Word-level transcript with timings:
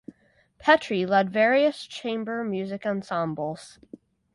Petri 0.57 1.05
led 1.05 1.29
various 1.29 1.85
chamber 1.85 2.43
music 2.43 2.87
ensembles. 2.87 3.77